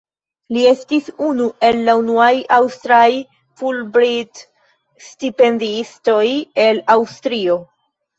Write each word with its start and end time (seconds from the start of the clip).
Li 0.55 0.61
estis 0.67 1.09
unu 1.25 1.49
el 1.67 1.75
la 1.89 1.93
unuaj 1.99 2.31
aŭstraj 2.57 3.09
Fulbright-stipendiistoj 3.61 6.25
el 6.65 6.81
Aŭstrio. 6.95 7.59